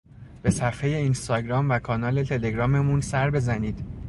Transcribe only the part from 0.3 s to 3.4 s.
به صفحۀ اینستاگرام و کانال تلگراممون سر